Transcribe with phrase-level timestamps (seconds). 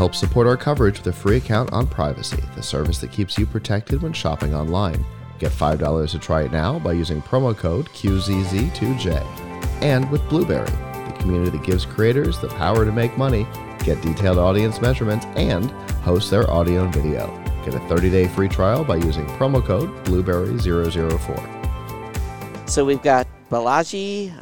[0.00, 3.44] Help support our coverage with a free account on Privacy, the service that keeps you
[3.44, 5.04] protected when shopping online.
[5.38, 9.22] Get $5 to try it now by using promo code QZZ2J.
[9.82, 13.46] And with Blubrry, the community that gives creators the power to make money,
[13.84, 17.26] get detailed audience measurements, and host their audio and video.
[17.66, 22.70] Get a 30 day free trial by using promo code Blubrry004.
[22.70, 24.32] So we've got Balaji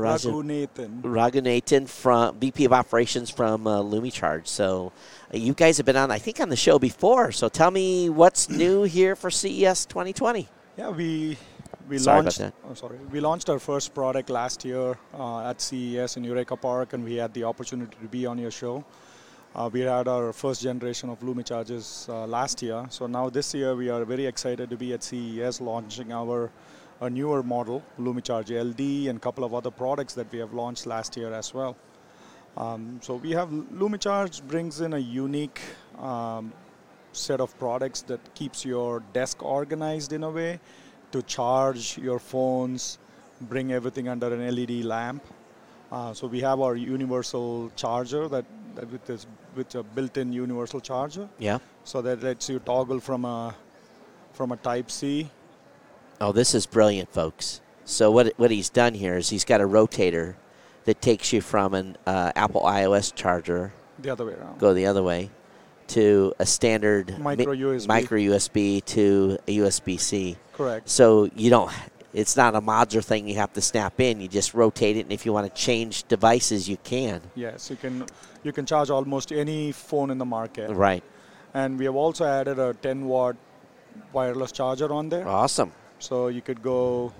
[0.00, 1.02] Raghunathan.
[1.02, 4.46] Raghunathan from VP of Operations from uh, LumiCharge.
[4.46, 4.92] So
[5.32, 7.32] uh, you guys have been on, I think, on the show before.
[7.32, 10.48] So tell me what's new here for CES 2020.
[10.76, 11.36] Yeah, we
[11.88, 12.38] we Sorry launched.
[12.38, 12.54] that.
[12.68, 12.98] Oh, sorry.
[13.10, 17.16] We launched our first product last year uh, at CES in Eureka Park, and we
[17.16, 18.84] had the opportunity to be on your show.
[19.54, 23.52] Uh, we had our first generation of Lumi chargers uh, last year, so now this
[23.52, 26.48] year we are very excited to be at CES launching our
[27.00, 30.86] a newer model, LumiCharge LD, and a couple of other products that we have launched
[30.86, 31.76] last year as well.
[32.56, 35.60] Um, so we have LumiCharge brings in a unique
[35.98, 36.52] um,
[37.12, 40.60] set of products that keeps your desk organized in a way
[41.12, 42.98] to charge your phones,
[43.42, 45.22] bring everything under an LED lamp.
[45.90, 48.44] Uh, so we have our universal charger that,
[48.76, 51.58] that with this with a built-in universal charger, Yeah.
[51.82, 53.54] so that lets you toggle from a
[54.32, 55.28] from a Type C.
[56.20, 57.60] Oh, this is brilliant, folks.
[57.84, 60.34] So what what he's done here is he's got a rotator
[60.84, 64.58] that takes you from an uh, Apple iOS charger, The other way around.
[64.58, 65.30] go the other way,
[65.88, 67.86] to a standard mi- Micro USB.
[67.88, 70.36] micro USB to a USB C.
[70.52, 70.88] Correct.
[70.88, 71.72] So you don't.
[72.12, 74.20] It's not a modular thing you have to snap in.
[74.20, 77.20] You just rotate it, and if you want to change devices, you can.
[77.34, 78.04] Yes, you can
[78.42, 80.70] you can charge almost any phone in the market.
[80.70, 81.02] Right.
[81.54, 83.36] And we have also added a 10 watt
[84.12, 85.26] wireless charger on there.
[85.26, 85.72] Awesome.
[86.00, 87.12] So you could go,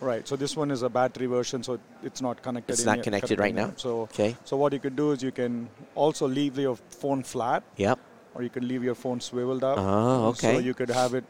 [0.00, 0.26] right.
[0.26, 2.72] So this one is a battery version, so it's not connected.
[2.72, 3.72] It's not connected right now?
[3.76, 4.36] So, Okay.
[4.44, 7.98] so what you could do is you can also leave your phone flat, Yep.
[8.34, 9.78] or you could leave your phone swiveled up.
[9.78, 10.54] Oh, okay.
[10.54, 11.24] So you could have it.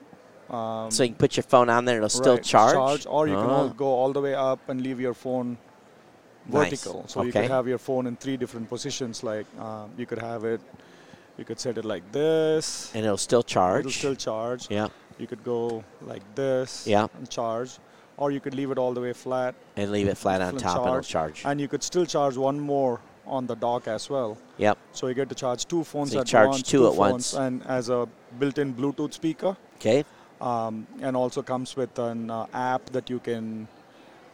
[0.50, 3.06] Um, So you can put your phone on there; it'll still right, charge.
[3.06, 3.74] or you can all Oh.
[3.84, 5.56] go all the way up and leave your phone
[6.46, 7.00] vertical.
[7.02, 7.12] Nice.
[7.12, 7.42] So you Okay.
[7.42, 9.22] could have your phone in three different positions.
[9.22, 10.60] Like um, you could have it,
[11.38, 12.90] you could set it like this.
[12.94, 13.80] and it'll still charge.
[13.80, 14.66] It'll still charge.
[14.70, 17.06] yeah, You could go like this Yeah.
[17.18, 17.78] and charge,
[18.16, 20.78] or you could leave it all the way flat, and leave it flat on top,
[20.78, 21.08] and it'll charge.
[21.08, 21.42] charge.
[21.44, 24.36] and you could still charge one more on the dock as well.
[24.58, 24.78] Yep.
[24.92, 26.98] So you get to charge two phones So you at charge once, two at phones,
[26.98, 27.34] once.
[27.34, 28.08] and as a
[28.38, 30.04] built-in Bluetooth speaker, Okay.
[30.40, 33.68] um, and also comes with an uh, app that you can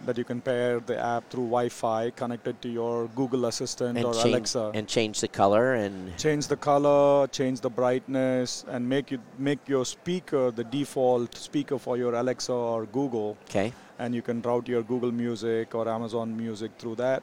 [0.07, 4.15] that you can pair the app through Wi-Fi connected to your Google Assistant And or
[4.15, 4.71] change Alexa.
[4.75, 9.59] and change the color and change the color, change the brightness, and make you make
[9.69, 13.73] your speaker the default speaker for your Alexa or Google, okay.
[13.99, 17.23] and you can route your Google Music or Amazon Music through that.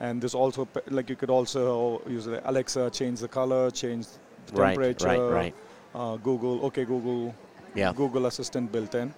[0.00, 4.06] And this also like you could also use Alexa, change the color, change
[4.46, 4.74] the Right.
[4.74, 5.06] temperature.
[5.08, 5.32] Right.
[5.40, 5.54] Right.
[5.94, 7.34] Uh, Google, okay, Google.
[7.76, 7.92] Yeah.
[7.94, 9.12] Google Assistant built in.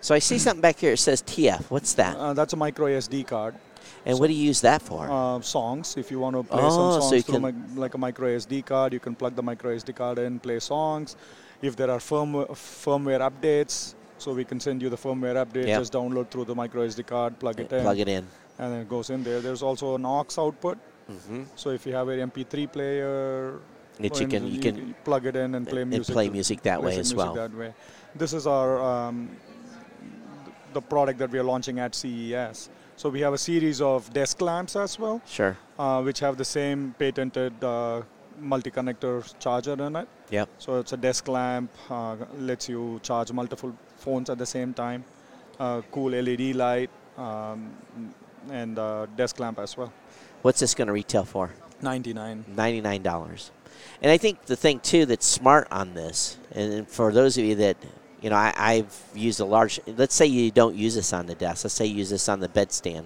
[0.00, 0.92] So I see something back here.
[0.92, 1.70] It says TF.
[1.70, 2.16] What's that?
[2.16, 3.54] Uh, that's a micro SD card.
[4.06, 5.08] And what do you use that for?
[5.10, 5.96] Uh, songs.
[5.96, 8.28] If you want to play Oh, some so songs you through mi- like a micro
[8.36, 11.16] SD card, you can plug the micro SD card in, play songs.
[11.62, 15.66] If there are firmware, firmware updates, so we can send you the firmware update.
[15.66, 15.80] Yep.
[15.80, 18.24] Just download through the micro SD card, plug it in, Plug it in.
[18.58, 19.40] and then it goes in there.
[19.40, 20.78] There's also an aux output.
[21.08, 23.58] hmm So if you have an MP3 player,
[24.00, 26.12] That or you can you can plug it in and play and music.
[26.12, 27.34] play music that way as well.
[27.34, 27.72] That way.
[28.14, 29.30] This is our um,
[30.72, 32.68] the product that we are launching at CES.
[32.96, 35.56] So we have a series of desk lamps as well, Sure.
[35.78, 38.02] uh, which have the same patented uh,
[38.38, 40.08] multi-connector charger in it.
[40.30, 40.48] Yep.
[40.58, 45.04] So it's a desk lamp, uh, lets you charge multiple phones at the same time.
[45.58, 47.70] Uh, cool LED light um,
[48.50, 49.92] and uh, desk lamp as well.
[50.42, 51.50] What's this going to retail for?
[51.82, 52.44] 99.
[52.56, 53.50] ninety-nine dollars.
[54.02, 57.54] And I think the thing too that's smart on this, and for those of you
[57.56, 57.76] that
[58.24, 59.80] you know, I, I've used a large.
[59.86, 61.64] Let's say you don't use this on the desk.
[61.64, 63.04] Let's say you use this on the bedstand.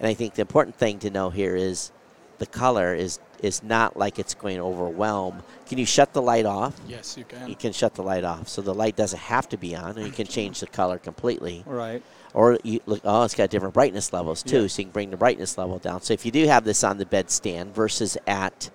[0.00, 1.92] And I think the important thing to know here is
[2.38, 5.44] the color is is not like it's going to overwhelm.
[5.66, 6.74] Can you shut the light off?
[6.88, 7.48] Yes, you can.
[7.48, 7.72] You can.
[7.72, 10.26] shut the light off, so the light doesn't have to be on, or you can
[10.26, 11.62] change the color completely.
[11.64, 12.02] Right.
[12.34, 14.66] Or you look, oh, it's got different brightness levels too, Yeah.
[14.66, 16.02] so you can bring the brightness level down.
[16.02, 18.70] So if you do have this on the bedstand versus at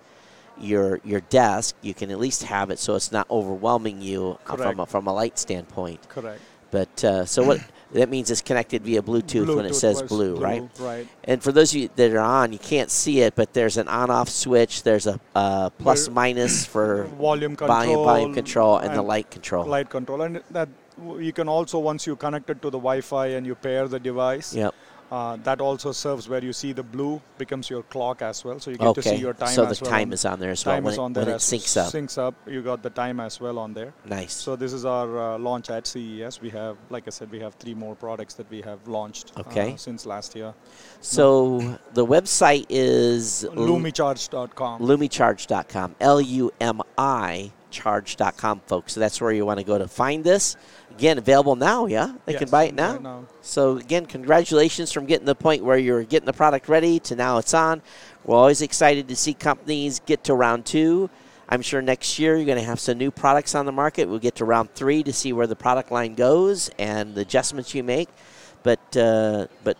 [0.60, 4.56] your your desk, you can at least have it so it's not overwhelming you uh,
[4.56, 6.08] from a, from a light standpoint.
[6.08, 6.40] Correct.
[6.70, 7.60] But uh, so what
[7.92, 10.68] that means it's connected via Bluetooth, when it says was blue, right?
[10.78, 11.08] Right.
[11.24, 13.88] And for those of you that are on, you can't see it, but there's an
[13.88, 14.82] on-off switch.
[14.82, 15.70] There's a uh,
[16.10, 17.68] minus for Volume control.
[17.68, 19.64] volume, volume control and, the light control.
[19.64, 20.68] light control and that
[21.18, 24.54] you can also once you connect it to the wi-fi and you pair the device
[24.54, 24.74] Yep.
[25.10, 28.70] Uh, that also serves where you see the blue becomes your clock as well, so
[28.70, 29.90] you get to see your time So the well.
[29.90, 31.76] time is on there as well time when is it- on there when it syncs
[31.82, 31.90] up.
[31.94, 32.34] Syncs up.
[32.46, 33.94] You got the time as well on there.
[34.04, 34.34] Nice.
[34.34, 36.42] So this is our uh, launch at CES.
[36.42, 39.76] We have, like I said, we have three more products that we have launched uh,
[39.78, 40.52] since last year.
[41.00, 44.80] So the website is Lumicharge.com.
[44.82, 45.96] lumicharge.com.
[46.00, 48.92] L U M I charge.com, folks.
[48.94, 50.56] So that's where you want to go to find this.
[50.90, 52.12] Again, available now, yeah?
[52.24, 52.92] They can buy it now?
[52.92, 53.26] right now.
[53.40, 57.38] So, again, congratulations from getting the point where you're getting the product ready to now
[57.38, 57.82] it's on.
[58.24, 61.08] We're always excited to see companies get to round two.
[61.48, 64.08] I'm sure next year you're going to have some new products on the market.
[64.08, 67.74] We'll get to round three to see where the product line goes and the adjustments
[67.74, 68.08] you make.
[68.62, 69.78] But, uh, but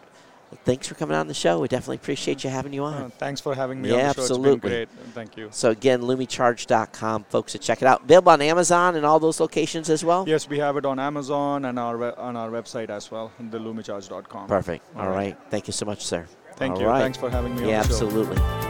[0.65, 1.61] thanks for coming on the show.
[1.61, 2.95] We definitely appreciate you having you on.
[2.95, 4.21] Uh, thanks for having me Yeah, on the show.
[4.23, 4.73] absolutely.
[4.73, 5.15] It's been great.
[5.15, 5.49] Thank you.
[5.53, 8.03] So again, lumicharge.com, folks, to check it out.
[8.05, 10.25] Available on Amazon and all those locations as well.
[10.27, 14.49] Yes, we have it on Amazon and our on our website as well, the lumicharge.com.
[14.49, 14.85] Perfect.
[14.97, 15.15] All All right.
[15.17, 15.37] right.
[15.51, 16.27] Thank you so much, sir.
[16.57, 16.87] Thank All you.
[16.89, 17.01] right.
[17.01, 18.05] Thanks for having me Yeah, on the show.
[18.07, 18.68] absolutely.